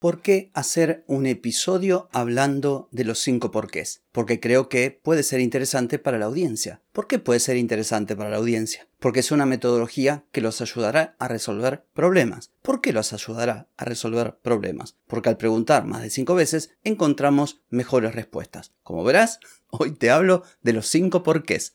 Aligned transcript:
¿por 0.00 0.22
qué 0.22 0.50
hacer 0.54 1.04
un 1.06 1.26
episodio 1.26 2.08
hablando 2.10 2.88
de 2.90 3.04
los 3.04 3.20
cinco 3.20 3.50
porqués? 3.50 4.02
Porque 4.12 4.40
creo 4.40 4.68
que 4.68 4.90
puede 4.90 5.22
ser 5.22 5.40
interesante 5.40 5.98
para 5.98 6.18
la 6.18 6.24
audiencia. 6.24 6.82
¿Por 6.90 7.06
qué 7.06 7.18
puede 7.18 7.38
ser 7.38 7.58
interesante 7.58 8.16
para 8.16 8.30
la 8.30 8.38
audiencia? 8.38 8.88
Porque 8.98 9.20
es 9.20 9.30
una 9.30 9.46
metodología 9.46 10.24
que 10.32 10.40
los 10.40 10.60
ayudará 10.62 11.14
a 11.18 11.28
resolver 11.28 11.84
problemas. 11.92 12.50
¿Por 12.62 12.80
qué 12.80 12.92
los 12.92 13.12
ayudará 13.12 13.68
a 13.76 13.84
resolver 13.84 14.38
problemas? 14.42 14.96
Porque 15.06 15.28
al 15.28 15.36
preguntar 15.36 15.84
más 15.84 16.02
de 16.02 16.10
cinco 16.10 16.34
veces 16.34 16.70
encontramos 16.82 17.60
mejores 17.68 18.14
respuestas. 18.14 18.72
Como 18.82 19.04
verás, 19.04 19.38
hoy 19.68 19.92
te 19.92 20.10
hablo 20.10 20.42
de 20.62 20.72
los 20.72 20.88
cinco 20.88 21.22
porqués. 21.22 21.74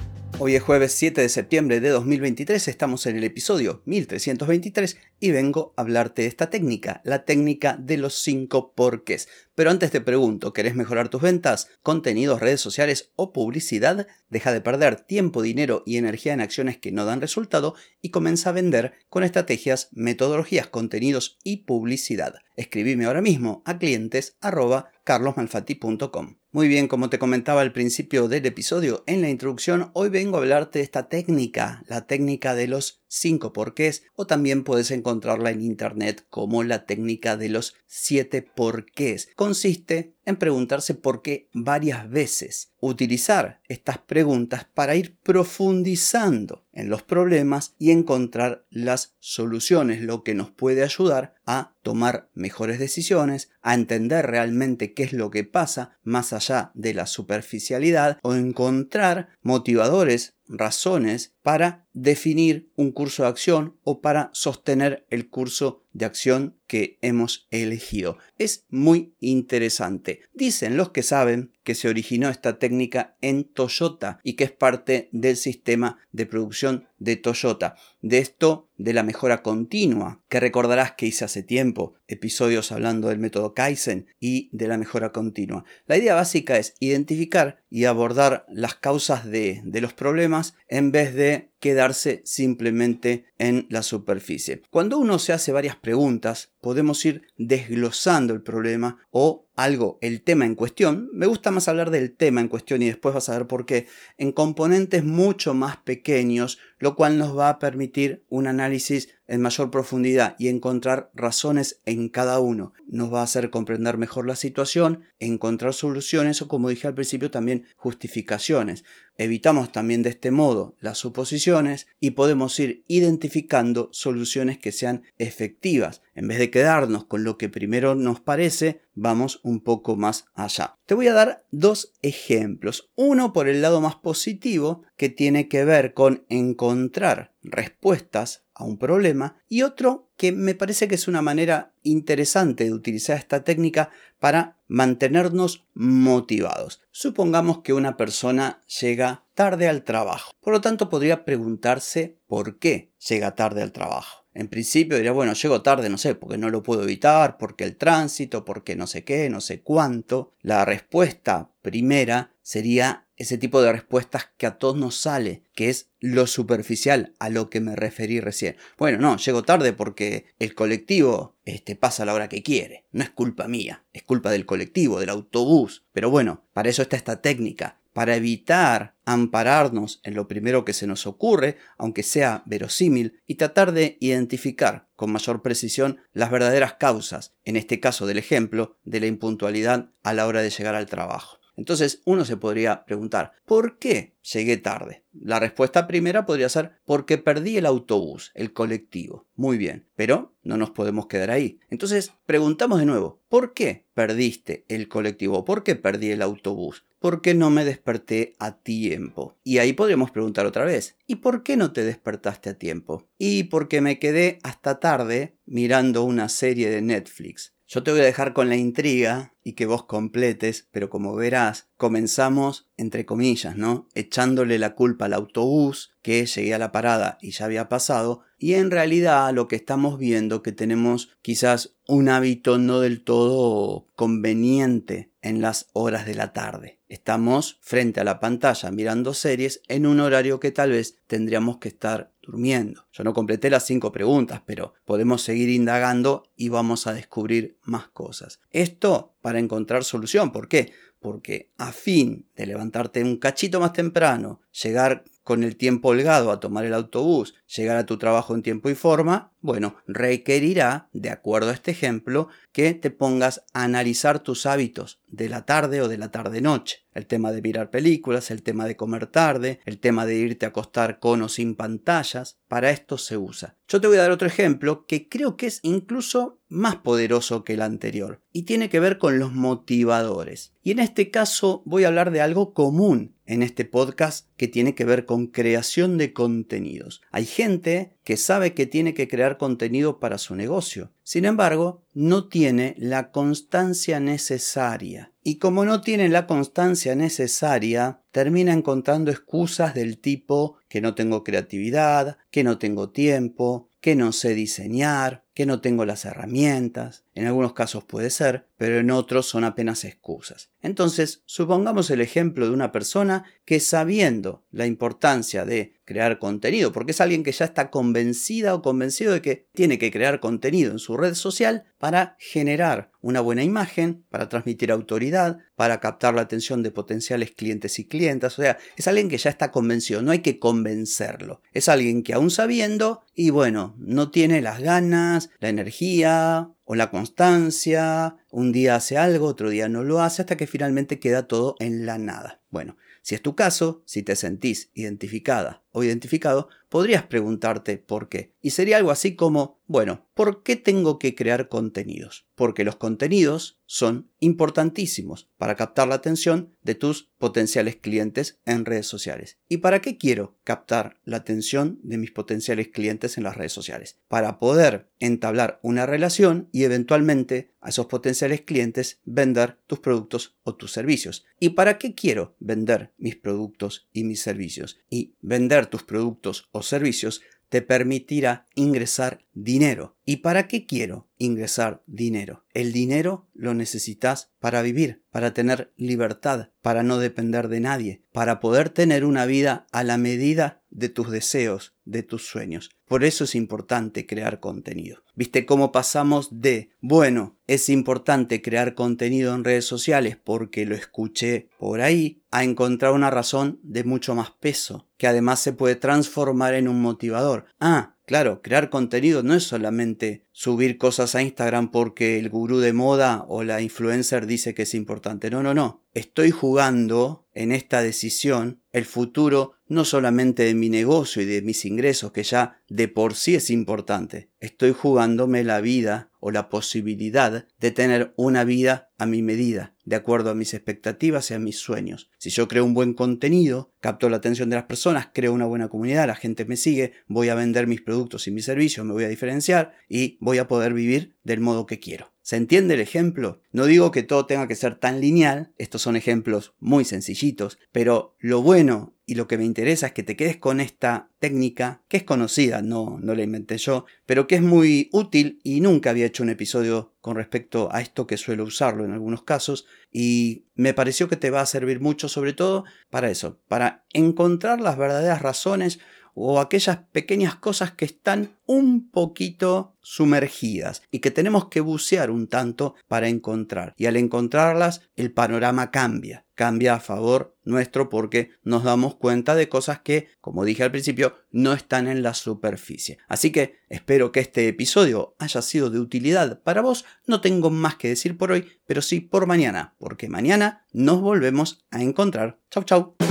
Hoy 0.39 0.55
es 0.55 0.63
jueves 0.63 0.93
7 0.93 1.21
de 1.21 1.29
septiembre 1.29 1.79
de 1.79 1.89
2023, 1.89 2.67
estamos 2.67 3.05
en 3.05 3.17
el 3.17 3.23
episodio 3.23 3.83
1323 3.85 4.97
y 5.19 5.31
vengo 5.31 5.73
a 5.77 5.81
hablarte 5.81 6.23
de 6.23 6.27
esta 6.27 6.49
técnica, 6.49 7.01
la 7.03 7.25
técnica 7.25 7.77
de 7.79 7.97
los 7.97 8.15
5 8.23 8.73
porqués. 8.73 9.27
Pero 9.53 9.69
antes 9.69 9.91
te 9.91 10.01
pregunto, 10.01 10.53
¿querés 10.53 10.73
mejorar 10.73 11.09
tus 11.09 11.21
ventas, 11.21 11.67
contenidos, 11.83 12.39
redes 12.39 12.59
sociales 12.59 13.11
o 13.15 13.33
publicidad? 13.33 14.07
Deja 14.29 14.51
de 14.51 14.61
perder 14.61 15.01
tiempo, 15.01 15.43
dinero 15.43 15.83
y 15.85 15.97
energía 15.97 16.33
en 16.33 16.41
acciones 16.41 16.77
que 16.77 16.91
no 16.91 17.05
dan 17.05 17.21
resultado 17.21 17.75
y 18.01 18.09
comienza 18.09 18.49
a 18.49 18.53
vender 18.53 18.93
con 19.09 19.23
estrategias, 19.23 19.89
metodologías, 19.91 20.65
contenidos 20.67 21.37
y 21.43 21.65
publicidad. 21.65 22.35
Escribime 22.55 23.05
ahora 23.05 23.21
mismo 23.21 23.61
a 23.65 23.77
clientes 23.77 24.37
carlosmalfatti.com. 24.41 26.40
Muy 26.53 26.67
bien, 26.67 26.89
como 26.89 27.09
te 27.09 27.17
comentaba 27.17 27.61
al 27.61 27.71
principio 27.71 28.27
del 28.27 28.45
episodio, 28.45 29.05
en 29.07 29.21
la 29.21 29.29
introducción, 29.29 29.89
hoy 29.93 30.09
vengo 30.09 30.35
a 30.35 30.41
hablarte 30.41 30.79
de 30.79 30.83
esta 30.83 31.07
técnica, 31.07 31.81
la 31.87 32.07
técnica 32.07 32.55
de 32.55 32.67
los 32.67 33.00
5 33.13 33.51
porqués, 33.51 34.03
o 34.15 34.25
también 34.25 34.63
puedes 34.63 34.89
encontrarla 34.89 35.51
en 35.51 35.61
internet 35.61 36.25
como 36.29 36.63
la 36.63 36.85
técnica 36.85 37.35
de 37.35 37.49
los 37.49 37.75
7 37.87 38.41
porqués. 38.41 39.27
Consiste 39.35 40.15
en 40.25 40.37
preguntarse 40.37 40.93
por 40.93 41.21
qué 41.21 41.49
varias 41.53 42.09
veces. 42.09 42.71
Utilizar 42.79 43.59
estas 43.67 43.97
preguntas 43.97 44.65
para 44.73 44.95
ir 44.95 45.17
profundizando 45.23 46.65
en 46.71 46.89
los 46.89 47.03
problemas 47.03 47.75
y 47.77 47.91
encontrar 47.91 48.65
las 48.69 49.15
soluciones, 49.19 50.01
lo 50.01 50.23
que 50.23 50.33
nos 50.33 50.49
puede 50.49 50.83
ayudar 50.83 51.35
a 51.45 51.75
tomar 51.83 52.29
mejores 52.33 52.79
decisiones, 52.79 53.49
a 53.61 53.73
entender 53.73 54.25
realmente 54.25 54.93
qué 54.93 55.03
es 55.03 55.11
lo 55.11 55.31
que 55.31 55.43
pasa 55.43 55.97
más 56.03 56.31
allá 56.31 56.71
de 56.75 56.93
la 56.93 57.07
superficialidad 57.07 58.19
o 58.23 58.35
encontrar 58.35 59.29
motivadores 59.41 60.35
razones 60.47 61.33
para 61.41 61.87
definir 61.93 62.71
un 62.75 62.91
curso 62.91 63.23
de 63.23 63.29
acción 63.29 63.77
o 63.83 64.01
para 64.01 64.29
sostener 64.33 65.05
el 65.09 65.29
curso 65.29 65.83
de 65.93 66.05
acción 66.05 66.57
que 66.67 66.97
hemos 67.01 67.47
elegido. 67.51 68.17
Es 68.37 68.65
muy 68.69 69.13
interesante. 69.19 70.21
Dicen 70.33 70.77
los 70.77 70.91
que 70.91 71.03
saben 71.03 71.51
que 71.63 71.75
se 71.75 71.89
originó 71.89 72.29
esta 72.29 72.59
técnica 72.59 73.15
en 73.21 73.43
Toyota 73.43 74.19
y 74.23 74.33
que 74.33 74.45
es 74.45 74.51
parte 74.51 75.09
del 75.11 75.37
sistema 75.37 75.99
de 76.11 76.25
producción 76.25 76.87
de 76.97 77.17
Toyota. 77.17 77.75
De 78.01 78.19
esto, 78.19 78.69
de 78.77 78.93
la 78.93 79.03
mejora 79.03 79.43
continua, 79.43 80.23
que 80.27 80.39
recordarás 80.39 80.93
que 80.93 81.05
hice 81.05 81.25
hace 81.25 81.43
tiempo, 81.43 81.93
episodios 82.07 82.71
hablando 82.71 83.09
del 83.09 83.19
método 83.19 83.53
Kaizen 83.53 84.07
y 84.19 84.49
de 84.53 84.67
la 84.67 84.77
mejora 84.77 85.11
continua. 85.11 85.65
La 85.87 85.97
idea 85.97 86.15
básica 86.15 86.57
es 86.57 86.73
identificar 86.79 87.61
y 87.69 87.85
abordar 87.85 88.45
las 88.49 88.75
causas 88.75 89.25
de, 89.25 89.61
de 89.63 89.81
los 89.81 89.93
problemas 89.93 90.55
en 90.67 90.91
vez 90.91 91.13
de 91.13 91.51
quedarse 91.59 92.21
simplemente 92.25 93.25
en 93.37 93.67
la 93.69 93.83
superficie. 93.83 94.63
Cuando 94.71 94.97
uno 94.97 95.19
se 95.19 95.31
hace 95.31 95.51
varias 95.51 95.75
preguntas, 95.81 96.53
podemos 96.61 97.03
ir 97.05 97.23
desglosando 97.37 98.33
el 98.33 98.41
problema 98.41 98.97
o 99.09 99.47
algo, 99.55 99.97
el 100.01 100.21
tema 100.21 100.45
en 100.45 100.55
cuestión. 100.55 101.09
Me 101.13 101.25
gusta 101.25 101.51
más 101.51 101.67
hablar 101.67 101.91
del 101.91 102.15
tema 102.15 102.41
en 102.41 102.47
cuestión 102.47 102.81
y 102.81 102.87
después 102.87 103.13
vas 103.13 103.29
a 103.29 103.37
ver 103.37 103.47
por 103.47 103.65
qué. 103.65 103.87
En 104.17 104.31
componentes 104.31 105.03
mucho 105.03 105.53
más 105.53 105.77
pequeños, 105.77 106.57
lo 106.79 106.95
cual 106.95 107.17
nos 107.17 107.37
va 107.37 107.49
a 107.49 107.59
permitir 107.59 108.23
un 108.29 108.47
análisis 108.47 109.09
en 109.27 109.41
mayor 109.41 109.71
profundidad 109.71 110.35
y 110.39 110.49
encontrar 110.49 111.09
razones 111.13 111.79
en 111.85 112.09
cada 112.09 112.39
uno. 112.39 112.73
Nos 112.87 113.13
va 113.13 113.21
a 113.21 113.23
hacer 113.23 113.49
comprender 113.49 113.97
mejor 113.97 114.27
la 114.27 114.35
situación, 114.35 115.03
encontrar 115.19 115.73
soluciones 115.73 116.41
o 116.41 116.47
como 116.47 116.69
dije 116.69 116.87
al 116.87 116.95
principio 116.95 117.31
también 117.31 117.65
justificaciones. 117.77 118.83
Evitamos 119.17 119.71
también 119.71 120.01
de 120.01 120.09
este 120.09 120.31
modo 120.31 120.75
las 120.79 120.97
suposiciones 120.97 121.87
y 121.99 122.11
podemos 122.11 122.59
ir 122.59 122.83
identificando 122.87 123.89
soluciones 123.93 124.57
que 124.57 124.71
sean 124.71 125.03
efectivas. 125.17 126.01
En 126.13 126.27
vez 126.27 126.39
de 126.39 126.51
quedarnos 126.51 127.05
con 127.05 127.23
lo 127.23 127.37
que 127.37 127.49
primero 127.49 127.95
nos 127.95 128.19
parece, 128.19 128.81
vamos 128.93 129.39
un 129.43 129.61
poco 129.61 129.95
más 129.95 130.25
allá. 130.33 130.77
Te 130.85 130.93
voy 130.93 131.07
a 131.07 131.13
dar 131.13 131.45
dos 131.51 131.93
ejemplos. 132.01 132.91
Uno 132.95 133.31
por 133.31 133.47
el 133.47 133.61
lado 133.61 133.79
más 133.79 133.95
positivo, 133.95 134.83
que 134.97 135.09
tiene 135.09 135.47
que 135.47 135.63
ver 135.63 135.93
con 135.93 136.25
encontrar 136.27 137.33
respuestas 137.43 138.43
a 138.53 138.65
un 138.65 138.77
problema, 138.77 139.37
y 139.47 139.63
otro 139.63 140.09
que 140.17 140.31
me 140.31 140.53
parece 140.53 140.87
que 140.87 140.95
es 140.95 141.07
una 141.07 141.21
manera 141.21 141.73
interesante 141.81 142.65
de 142.65 142.73
utilizar 142.73 143.17
esta 143.17 143.43
técnica 143.43 143.89
para 144.19 144.59
mantenernos 144.67 145.65
motivados. 145.73 146.81
Supongamos 146.91 147.59
que 147.59 147.73
una 147.73 147.97
persona 147.97 148.61
llega 148.81 149.25
tarde 149.33 149.67
al 149.67 149.83
trabajo. 149.83 150.31
Por 150.41 150.53
lo 150.53 150.61
tanto, 150.61 150.89
podría 150.89 151.25
preguntarse 151.25 152.19
por 152.27 152.59
qué 152.59 152.91
llega 152.99 153.33
tarde 153.33 153.63
al 153.63 153.71
trabajo. 153.71 154.20
En 154.33 154.47
principio 154.47 154.95
diría, 154.95 155.11
bueno, 155.11 155.33
llego 155.33 155.61
tarde, 155.61 155.89
no 155.89 155.97
sé, 155.97 156.15
porque 156.15 156.37
no 156.37 156.49
lo 156.49 156.63
puedo 156.63 156.83
evitar, 156.83 157.37
porque 157.37 157.65
el 157.65 157.75
tránsito, 157.75 158.45
porque 158.45 158.75
no 158.75 158.87
sé 158.87 159.03
qué, 159.03 159.29
no 159.29 159.41
sé 159.41 159.61
cuánto. 159.61 160.33
La 160.41 160.63
respuesta 160.63 161.51
primera 161.61 162.33
sería 162.41 163.07
ese 163.17 163.37
tipo 163.37 163.61
de 163.61 163.71
respuestas 163.71 164.29
que 164.37 164.47
a 164.47 164.57
todos 164.57 164.77
nos 164.77 164.95
sale, 164.95 165.43
que 165.53 165.69
es 165.69 165.91
lo 165.99 166.25
superficial 166.27 167.13
a 167.19 167.29
lo 167.29 167.49
que 167.49 167.59
me 167.59 167.75
referí 167.75 168.19
recién. 168.19 168.55
Bueno, 168.77 168.97
no, 168.97 169.17
llego 169.17 169.43
tarde 169.43 169.73
porque 169.73 170.25
el 170.39 170.55
colectivo 170.55 171.35
este, 171.45 171.75
pasa 171.75 172.03
a 172.03 172.05
la 172.07 172.13
hora 172.13 172.29
que 172.29 172.41
quiere. 172.41 172.85
No 172.91 173.03
es 173.03 173.09
culpa 173.09 173.47
mía, 173.47 173.85
es 173.93 174.03
culpa 174.03 174.31
del 174.31 174.45
colectivo, 174.45 174.99
del 174.99 175.09
autobús. 175.09 175.85
Pero 175.91 176.09
bueno, 176.09 176.45
para 176.53 176.69
eso 176.69 176.81
está 176.81 176.95
esta 176.95 177.21
técnica 177.21 177.80
para 177.93 178.15
evitar 178.15 178.95
ampararnos 179.05 179.99
en 180.03 180.15
lo 180.15 180.27
primero 180.27 180.63
que 180.65 180.73
se 180.73 180.87
nos 180.87 181.05
ocurre, 181.07 181.57
aunque 181.77 182.03
sea 182.03 182.43
verosímil, 182.45 183.19
y 183.27 183.35
tratar 183.35 183.71
de 183.71 183.97
identificar 183.99 184.87
con 184.95 185.11
mayor 185.11 185.41
precisión 185.41 185.99
las 186.13 186.31
verdaderas 186.31 186.75
causas, 186.75 187.35
en 187.43 187.55
este 187.55 187.79
caso 187.79 188.05
del 188.05 188.17
ejemplo, 188.17 188.77
de 188.83 188.99
la 188.99 189.07
impuntualidad 189.07 189.91
a 190.03 190.13
la 190.13 190.27
hora 190.27 190.41
de 190.41 190.49
llegar 190.49 190.75
al 190.75 190.85
trabajo. 190.85 191.41
Entonces 191.61 192.01
uno 192.05 192.25
se 192.25 192.37
podría 192.37 192.85
preguntar, 192.85 193.33
¿por 193.45 193.77
qué 193.77 194.15
llegué 194.21 194.57
tarde? 194.57 195.03
La 195.13 195.39
respuesta 195.39 195.85
primera 195.85 196.25
podría 196.25 196.49
ser 196.49 196.79
porque 196.85 197.17
perdí 197.17 197.57
el 197.57 197.65
autobús, 197.65 198.31
el 198.33 198.53
colectivo. 198.53 199.27
Muy 199.35 199.57
bien, 199.57 199.87
pero 199.95 200.33
no 200.43 200.57
nos 200.57 200.71
podemos 200.71 201.07
quedar 201.07 201.29
ahí. 201.29 201.59
Entonces 201.69 202.13
preguntamos 202.25 202.79
de 202.79 202.85
nuevo, 202.85 203.21
¿por 203.27 203.53
qué 203.53 203.85
perdiste 203.93 204.65
el 204.69 204.87
colectivo? 204.87 205.45
¿Por 205.45 205.63
qué 205.63 205.75
perdí 205.75 206.11
el 206.11 206.21
autobús? 206.21 206.85
¿Por 207.01 207.23
qué 207.23 207.33
no 207.33 207.49
me 207.49 207.65
desperté 207.65 208.35
a 208.37 208.59
tiempo? 208.59 209.35
Y 209.43 209.57
ahí 209.57 209.73
podríamos 209.73 210.11
preguntar 210.11 210.45
otra 210.45 210.65
vez, 210.65 210.97
¿y 211.07 211.15
por 211.15 211.41
qué 211.41 211.57
no 211.57 211.73
te 211.73 211.83
despertaste 211.83 212.51
a 212.51 212.59
tiempo? 212.59 213.09
Y 213.17 213.45
porque 213.45 213.81
me 213.81 213.97
quedé 213.97 214.37
hasta 214.43 214.79
tarde 214.79 215.35
mirando 215.47 216.03
una 216.03 216.29
serie 216.29 216.69
de 216.69 216.83
Netflix. 216.83 217.55
Yo 217.65 217.81
te 217.81 217.89
voy 217.89 218.01
a 218.01 218.03
dejar 218.03 218.33
con 218.33 218.49
la 218.49 218.55
intriga 218.55 219.33
y 219.43 219.53
que 219.53 219.65
vos 219.65 219.85
completes, 219.85 220.67
pero 220.71 220.91
como 220.91 221.15
verás, 221.15 221.69
comenzamos, 221.75 222.69
entre 222.77 223.07
comillas, 223.07 223.55
¿no? 223.55 223.87
Echándole 223.95 224.59
la 224.59 224.75
culpa 224.75 225.05
al 225.05 225.13
autobús, 225.13 225.95
que 226.03 226.23
llegué 226.27 226.53
a 226.53 226.59
la 226.59 226.71
parada 226.71 227.17
y 227.19 227.31
ya 227.31 227.45
había 227.45 227.67
pasado, 227.67 228.21
y 228.37 228.53
en 228.53 228.69
realidad 228.69 229.33
lo 229.33 229.47
que 229.47 229.55
estamos 229.55 229.97
viendo 229.97 230.43
que 230.43 230.51
tenemos 230.51 231.17
quizás 231.23 231.77
un 231.87 232.09
hábito 232.09 232.59
no 232.59 232.79
del 232.79 233.03
todo 233.03 233.87
conveniente 233.95 235.13
en 235.21 235.41
las 235.41 235.69
horas 235.73 236.05
de 236.05 236.15
la 236.15 236.33
tarde. 236.33 236.80
Estamos 236.91 237.57
frente 237.61 238.01
a 238.01 238.03
la 238.03 238.19
pantalla 238.19 238.69
mirando 238.69 239.13
series 239.13 239.61
en 239.69 239.85
un 239.85 240.01
horario 240.01 240.41
que 240.41 240.51
tal 240.51 240.71
vez 240.71 240.97
tendríamos 241.07 241.57
que 241.57 241.69
estar 241.69 242.11
durmiendo. 242.21 242.85
Yo 242.91 243.05
no 243.05 243.13
completé 243.13 243.49
las 243.49 243.65
cinco 243.65 243.93
preguntas, 243.93 244.41
pero 244.45 244.73
podemos 244.83 245.21
seguir 245.21 245.49
indagando 245.49 246.23
y 246.35 246.49
vamos 246.49 246.87
a 246.87 246.93
descubrir 246.93 247.57
más 247.63 247.87
cosas. 247.87 248.41
Esto 248.51 249.15
para 249.21 249.39
encontrar 249.39 249.85
solución. 249.85 250.33
¿Por 250.33 250.49
qué? 250.49 250.73
Porque 250.99 251.51
a 251.57 251.71
fin 251.71 252.27
de 252.35 252.45
levantarte 252.45 253.01
un 253.03 253.15
cachito 253.15 253.61
más 253.61 253.71
temprano, 253.71 254.41
llegar 254.51 255.03
con 255.23 255.43
el 255.43 255.55
tiempo 255.55 255.89
holgado 255.89 256.31
a 256.31 256.39
tomar 256.39 256.65
el 256.65 256.73
autobús, 256.73 257.35
llegar 257.55 257.77
a 257.77 257.85
tu 257.85 257.97
trabajo 257.97 258.33
en 258.33 258.41
tiempo 258.41 258.69
y 258.69 258.75
forma, 258.75 259.31
bueno, 259.39 259.75
requerirá, 259.87 260.89
de 260.93 261.09
acuerdo 261.09 261.51
a 261.51 261.53
este 261.53 261.71
ejemplo, 261.71 262.27
que 262.51 262.73
te 262.73 262.89
pongas 262.89 263.43
a 263.53 263.63
analizar 263.63 264.19
tus 264.19 264.45
hábitos 264.45 264.99
de 265.07 265.29
la 265.29 265.45
tarde 265.45 265.81
o 265.81 265.87
de 265.87 265.97
la 265.97 266.11
tarde-noche. 266.11 266.85
El 266.93 267.05
tema 267.07 267.31
de 267.31 267.41
mirar 267.41 267.69
películas, 267.69 268.31
el 268.31 268.43
tema 268.43 268.65
de 268.65 268.75
comer 268.75 269.07
tarde, 269.07 269.59
el 269.65 269.79
tema 269.79 270.05
de 270.05 270.15
irte 270.15 270.45
a 270.45 270.49
acostar 270.49 270.99
con 270.99 271.21
o 271.21 271.29
sin 271.29 271.55
pantallas, 271.55 272.39
para 272.47 272.71
esto 272.71 272.97
se 272.97 273.17
usa. 273.17 273.55
Yo 273.67 273.79
te 273.79 273.87
voy 273.87 273.97
a 273.97 274.01
dar 274.01 274.11
otro 274.11 274.27
ejemplo 274.27 274.85
que 274.85 275.07
creo 275.07 275.37
que 275.37 275.47
es 275.47 275.59
incluso 275.63 276.39
más 276.49 276.75
poderoso 276.77 277.45
que 277.45 277.53
el 277.53 277.61
anterior 277.61 278.21
y 278.33 278.43
tiene 278.43 278.69
que 278.69 278.81
ver 278.81 278.97
con 278.97 279.19
los 279.19 279.31
motivadores. 279.31 280.53
Y 280.61 280.71
en 280.71 280.79
este 280.79 281.09
caso 281.09 281.63
voy 281.65 281.85
a 281.85 281.87
hablar 281.87 282.11
de 282.11 282.19
algo 282.19 282.53
común 282.53 283.15
en 283.31 283.43
este 283.43 283.63
podcast 283.63 284.27
que 284.35 284.49
tiene 284.49 284.75
que 284.75 284.83
ver 284.83 285.05
con 285.05 285.27
creación 285.27 285.97
de 285.97 286.11
contenidos. 286.11 287.01
Hay 287.11 287.25
gente 287.25 287.95
que 288.03 288.17
sabe 288.17 288.53
que 288.53 288.65
tiene 288.65 288.93
que 288.93 289.07
crear 289.07 289.37
contenido 289.37 290.01
para 290.01 290.17
su 290.17 290.35
negocio. 290.35 290.91
Sin 291.03 291.23
embargo, 291.23 291.81
no 291.93 292.27
tiene 292.27 292.75
la 292.77 293.11
constancia 293.11 294.01
necesaria. 294.01 295.13
Y 295.23 295.37
como 295.37 295.63
no 295.63 295.79
tiene 295.79 296.09
la 296.09 296.27
constancia 296.27 296.93
necesaria, 296.93 298.01
termina 298.11 298.51
encontrando 298.51 299.11
excusas 299.11 299.73
del 299.75 299.99
tipo 299.99 300.57
que 300.67 300.81
no 300.81 300.93
tengo 300.93 301.23
creatividad, 301.23 302.17
que 302.31 302.43
no 302.43 302.57
tengo 302.57 302.89
tiempo, 302.89 303.69
que 303.79 303.95
no 303.95 304.11
sé 304.11 304.35
diseñar, 304.35 305.23
que 305.33 305.45
no 305.45 305.61
tengo 305.61 305.85
las 305.85 306.05
herramientas. 306.05 307.05
En 307.13 307.27
algunos 307.27 307.53
casos 307.53 307.83
puede 307.83 308.09
ser, 308.09 308.47
pero 308.57 308.79
en 308.79 308.91
otros 308.91 309.27
son 309.27 309.43
apenas 309.43 309.83
excusas. 309.83 310.49
Entonces, 310.61 311.23
supongamos 311.25 311.89
el 311.89 312.01
ejemplo 312.01 312.45
de 312.45 312.53
una 312.53 312.71
persona 312.71 313.25
que 313.45 313.59
sabiendo 313.59 314.45
la 314.51 314.65
importancia 314.65 315.45
de 315.45 315.73
crear 315.85 316.19
contenido, 316.19 316.71
porque 316.71 316.91
es 316.91 317.01
alguien 317.01 317.23
que 317.23 317.31
ya 317.31 317.45
está 317.45 317.69
convencida 317.69 318.55
o 318.55 318.61
convencido 318.61 319.11
de 319.11 319.21
que 319.21 319.47
tiene 319.53 319.77
que 319.77 319.91
crear 319.91 320.19
contenido 320.19 320.71
en 320.71 320.79
su 320.79 320.95
red 320.95 321.15
social 321.15 321.65
para 321.79 322.15
generar 322.19 322.91
una 323.01 323.19
buena 323.19 323.43
imagen, 323.43 324.05
para 324.09 324.29
transmitir 324.29 324.71
autoridad, 324.71 325.39
para 325.55 325.79
captar 325.79 326.13
la 326.13 326.21
atención 326.21 326.63
de 326.63 326.71
potenciales 326.71 327.31
clientes 327.31 327.77
y 327.79 327.87
clientas. 327.87 328.37
O 328.39 328.41
sea, 328.41 328.57
es 328.77 328.87
alguien 328.87 329.09
que 329.09 329.17
ya 329.17 329.29
está 329.29 329.51
convencido, 329.51 330.01
no 330.01 330.11
hay 330.11 330.19
que 330.19 330.39
convencerlo. 330.39 331.41
Es 331.51 331.67
alguien 331.67 332.03
que 332.03 332.13
aún 332.13 332.31
sabiendo, 332.31 333.01
y 333.13 333.31
bueno, 333.31 333.75
no 333.77 334.11
tiene 334.11 334.41
las 334.41 334.61
ganas, 334.61 335.20
la 335.39 335.49
energía 335.49 336.51
o 336.63 336.75
la 336.75 336.89
constancia, 336.89 338.17
un 338.31 338.51
día 338.51 338.75
hace 338.75 338.97
algo, 338.97 339.27
otro 339.27 339.49
día 339.49 339.69
no 339.69 339.83
lo 339.83 340.01
hace, 340.01 340.21
hasta 340.21 340.37
que 340.37 340.47
finalmente 340.47 340.99
queda 340.99 341.27
todo 341.27 341.55
en 341.59 341.85
la 341.85 341.97
nada. 341.97 342.41
Bueno, 342.49 342.77
si 343.01 343.15
es 343.15 343.21
tu 343.21 343.35
caso, 343.35 343.81
si 343.85 344.03
te 344.03 344.15
sentís 344.15 344.69
identificada 344.73 345.63
o 345.71 345.83
identificado, 345.83 346.49
podrías 346.69 347.03
preguntarte 347.03 347.77
por 347.77 348.09
qué. 348.09 348.33
Y 348.41 348.51
sería 348.51 348.77
algo 348.77 348.91
así 348.91 349.15
como, 349.15 349.59
bueno, 349.65 350.05
¿por 350.13 350.43
qué 350.43 350.55
tengo 350.55 350.99
que 350.99 351.15
crear 351.15 351.49
contenidos? 351.49 352.27
Porque 352.35 352.63
los 352.63 352.75
contenidos 352.75 353.59
son 353.65 354.11
importantísimos 354.19 355.29
para 355.37 355.55
captar 355.55 355.87
la 355.87 355.95
atención 355.95 356.53
de 356.61 356.75
tus 356.75 357.09
potenciales 357.17 357.77
clientes 357.77 358.39
en 358.45 358.65
redes 358.65 358.85
sociales. 358.87 359.37
¿Y 359.49 359.57
para 359.57 359.81
qué 359.81 359.97
quiero 359.97 360.37
captar 360.43 360.99
la 361.03 361.17
atención 361.17 361.79
de 361.83 361.97
mis 361.97 362.11
potenciales 362.11 362.67
clientes 362.67 363.17
en 363.17 363.23
las 363.23 363.35
redes 363.35 363.53
sociales? 363.53 363.97
Para 364.07 364.37
poder 364.37 364.89
entablar 364.99 365.59
una 365.63 365.85
relación 365.85 366.49
y 366.51 366.65
eventualmente 366.65 367.50
a 367.61 367.69
esos 367.69 367.85
potenciales 367.85 368.41
clientes 368.41 368.99
vender 369.05 369.59
tus 369.67 369.79
productos 369.79 370.35
o 370.43 370.55
tus 370.55 370.71
servicios. 370.71 371.25
¿Y 371.39 371.49
para 371.49 371.77
qué 371.77 371.93
quiero 371.93 372.35
vender 372.39 372.91
mis 372.97 373.15
productos 373.15 373.87
y 373.93 374.03
mis 374.03 374.21
servicios? 374.21 374.79
Y 374.89 375.15
vender 375.21 375.67
tus 375.67 375.83
productos 375.83 376.49
o 376.51 376.63
servicios 376.63 377.21
te 377.51 377.61
permitirá 377.61 378.47
ingresar 378.55 379.25
dinero. 379.33 379.97
¿Y 380.05 380.17
para 380.17 380.47
qué 380.47 380.65
quiero 380.65 381.09
ingresar 381.17 381.83
dinero? 381.85 382.45
El 382.53 382.71
dinero 382.71 383.27
lo 383.33 383.53
necesitas 383.53 384.31
para 384.39 384.61
vivir, 384.61 385.03
para 385.11 385.33
tener 385.33 385.73
libertad, 385.75 386.51
para 386.61 386.81
no 386.81 386.97
depender 386.97 387.49
de 387.49 387.59
nadie, 387.59 388.03
para 388.13 388.39
poder 388.39 388.69
tener 388.69 389.03
una 389.03 389.25
vida 389.25 389.67
a 389.73 389.83
la 389.83 389.97
medida 389.97 390.60
de 390.71 390.89
tus 390.89 391.11
deseos, 391.11 391.75
de 391.85 392.01
tus 392.01 392.25
sueños. 392.25 392.71
Por 392.87 393.03
eso 393.03 393.25
es 393.25 393.35
importante 393.35 394.05
crear 394.05 394.39
contenido. 394.39 395.03
¿Viste 395.15 395.45
cómo 395.45 395.71
pasamos 395.71 396.41
de, 396.41 396.71
bueno, 396.81 397.37
es 397.47 397.69
importante 397.69 398.41
crear 398.41 398.73
contenido 398.73 399.35
en 399.35 399.43
redes 399.43 399.65
sociales 399.65 400.17
porque 400.17 400.65
lo 400.65 400.75
escuché 400.75 401.49
por 401.59 401.81
ahí, 401.81 402.23
a 402.31 402.43
encontrar 402.43 402.93
una 402.93 403.09
razón 403.09 403.59
de 403.61 403.83
mucho 403.83 404.15
más 404.15 404.31
peso, 404.31 404.87
que 404.97 405.07
además 405.07 405.41
se 405.41 405.53
puede 405.53 405.75
transformar 405.75 406.53
en 406.55 406.67
un 406.67 406.81
motivador. 406.81 407.45
Ah, 407.59 407.97
Claro, 408.11 408.41
crear 408.41 408.69
contenido 408.69 409.23
no 409.23 409.35
es 409.35 409.43
solamente 409.43 410.25
subir 410.33 410.77
cosas 410.77 411.15
a 411.15 411.21
Instagram 411.21 411.71
porque 411.71 412.19
el 412.19 412.29
gurú 412.29 412.57
de 412.57 412.73
moda 412.73 413.23
o 413.29 413.43
la 413.43 413.61
influencer 413.61 414.27
dice 414.27 414.53
que 414.53 414.63
es 414.63 414.73
importante. 414.73 415.29
No, 415.29 415.41
no, 415.41 415.53
no. 415.53 415.85
Estoy 415.93 416.31
jugando 416.31 417.25
en 417.33 417.53
esta 417.53 417.81
decisión 417.81 418.59
el 418.73 418.83
futuro 418.83 419.53
no 419.71 419.85
solamente 419.85 420.43
de 420.43 420.53
mi 420.53 420.67
negocio 420.67 421.21
y 421.21 421.25
de 421.25 421.41
mis 421.41 421.63
ingresos, 421.63 422.11
que 422.11 422.23
ya 422.23 422.61
de 422.67 422.89
por 422.89 423.15
sí 423.15 423.35
es 423.35 423.49
importante. 423.49 424.29
Estoy 424.41 424.73
jugándome 424.73 425.45
la 425.45 425.61
vida 425.61 426.11
o 426.19 426.29
la 426.29 426.49
posibilidad 426.49 427.47
de 427.57 427.71
tener 427.71 428.13
una 428.17 428.43
vida 428.43 428.89
a 428.97 429.05
mi 429.05 429.21
medida, 429.21 429.73
de 429.85 429.95
acuerdo 429.95 430.29
a 430.29 430.35
mis 430.35 430.53
expectativas 430.53 431.31
y 431.31 431.35
a 431.35 431.39
mis 431.39 431.57
sueños. 431.57 432.09
Si 432.17 432.29
yo 432.31 432.49
creo 432.49 432.65
un 432.65 432.73
buen 432.73 432.93
contenido, 432.93 433.71
capto 433.79 434.09
la 434.09 434.17
atención 434.17 434.49
de 434.49 434.57
las 434.57 434.65
personas, 434.65 435.07
creo 435.13 435.31
una 435.31 435.45
buena 435.45 435.69
comunidad, 435.69 436.05
la 436.05 436.15
gente 436.15 436.43
me 436.43 436.57
sigue, 436.57 436.91
voy 437.07 437.29
a 437.29 437.35
vender 437.35 437.65
mis 437.65 437.81
productos 437.81 438.27
y 438.27 438.31
mis 438.31 438.43
servicios, 438.43 438.85
me 438.85 438.91
voy 438.91 439.05
a 439.05 439.09
diferenciar 439.09 439.73
y 439.87 440.17
voy 440.19 440.39
a 440.39 440.49
poder 440.49 440.73
vivir 440.73 441.15
del 441.23 441.39
modo 441.39 441.65
que 441.65 441.79
quiero. 441.79 442.11
¿Se 442.21 442.35
entiende 442.35 442.75
el 442.75 442.81
ejemplo? 442.81 443.41
No 443.51 443.65
digo 443.65 443.91
que 443.91 444.03
todo 444.03 444.27
tenga 444.27 444.47
que 444.47 444.55
ser 444.55 444.75
tan 444.75 445.01
lineal, 445.01 445.53
estos 445.57 445.81
son 445.81 445.95
ejemplos 445.95 446.53
muy 446.59 446.85
sencillitos, 446.85 447.57
pero 447.71 448.15
lo 448.19 448.43
bueno 448.43 448.93
y 449.07 449.15
lo 449.15 449.27
que 449.27 449.37
me 449.37 449.43
interesa 449.43 449.87
es 449.87 449.93
que 449.93 450.03
te 450.03 450.15
quedes 450.15 450.37
con 450.37 450.59
esta 450.59 451.09
técnica 451.19 451.81
que 451.87 451.97
es 451.97 452.03
conocida, 452.03 452.61
no, 452.61 452.99
no 453.01 453.15
la 453.15 453.23
inventé 453.23 453.57
yo, 453.57 453.85
pero 454.05 454.27
que 454.27 454.35
es 454.35 454.41
muy 454.41 454.87
útil 454.93 455.41
y 455.43 455.61
nunca 455.61 455.89
había 455.89 456.05
hecho 456.05 456.23
un 456.23 456.29
episodio 456.29 456.93
con 457.01 457.15
respecto 457.15 457.69
a 457.73 457.81
esto 457.81 458.05
que 458.05 458.17
suelo 458.17 458.43
usarlo 458.43 458.85
en 458.85 458.91
algunos 458.91 459.23
casos 459.23 459.65
y 459.91 460.45
me 460.55 460.73
pareció 460.75 461.09
que 461.09 461.17
te 461.17 461.31
va 461.31 461.41
a 461.41 461.47
servir 461.47 461.79
mucho 461.79 462.07
sobre 462.07 462.33
todo 462.33 462.63
para 462.91 463.09
eso, 463.09 463.39
para 463.47 463.83
encontrar 463.93 464.61
las 464.61 464.77
verdaderas 464.77 465.23
razones 465.23 465.79
o 466.13 466.39
aquellas 466.39 466.77
pequeñas 466.91 467.35
cosas 467.35 467.71
que 467.71 467.85
están 467.85 468.37
un 468.45 468.89
poquito 468.91 469.77
sumergidas 469.81 470.83
y 470.91 470.99
que 470.99 471.11
tenemos 471.11 471.45
que 471.45 471.61
bucear 471.61 472.11
un 472.11 472.27
tanto 472.27 472.75
para 472.87 473.07
encontrar. 473.07 473.73
Y 473.77 473.85
al 473.85 473.97
encontrarlas, 473.97 474.81
el 474.95 475.11
panorama 475.11 475.71
cambia, 475.71 476.25
cambia 476.35 476.75
a 476.75 476.79
favor 476.79 477.37
nuestro 477.43 477.89
porque 477.89 478.31
nos 478.43 478.63
damos 478.63 478.95
cuenta 478.95 479.35
de 479.35 479.49
cosas 479.49 479.79
que, 479.79 480.09
como 480.19 480.45
dije 480.45 480.63
al 480.63 480.71
principio, 480.71 481.15
no 481.31 481.53
están 481.53 481.87
en 481.87 482.03
la 482.03 482.13
superficie. 482.13 482.99
Así 483.07 483.31
que 483.31 483.59
espero 483.69 484.11
que 484.11 484.19
este 484.19 484.47
episodio 484.47 485.15
haya 485.17 485.41
sido 485.41 485.69
de 485.69 485.79
utilidad 485.79 486.41
para 486.43 486.61
vos. 486.61 486.85
No 487.05 487.21
tengo 487.21 487.49
más 487.49 487.75
que 487.75 487.89
decir 487.89 488.17
por 488.17 488.31
hoy, 488.31 488.47
pero 488.65 488.81
sí 488.81 488.99
por 488.99 489.27
mañana, 489.27 489.75
porque 489.79 490.09
mañana 490.09 490.65
nos 490.73 491.01
volvemos 491.01 491.65
a 491.71 491.81
encontrar. 491.81 492.39
Chau, 492.49 492.63
chau. 492.63 493.10